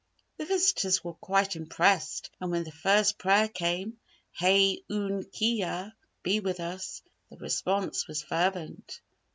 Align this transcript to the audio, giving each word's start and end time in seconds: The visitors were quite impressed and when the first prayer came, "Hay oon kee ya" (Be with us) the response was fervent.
The 0.37 0.45
visitors 0.45 1.03
were 1.03 1.13
quite 1.13 1.55
impressed 1.55 2.31
and 2.39 2.49
when 2.49 2.63
the 2.63 2.71
first 2.71 3.19
prayer 3.19 3.47
came, 3.47 3.99
"Hay 4.31 4.81
oon 4.91 5.25
kee 5.25 5.57
ya" 5.59 5.91
(Be 6.23 6.39
with 6.39 6.59
us) 6.59 7.03
the 7.29 7.37
response 7.37 8.07
was 8.07 8.23
fervent. 8.23 8.99